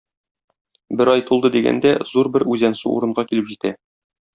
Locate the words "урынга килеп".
2.99-3.57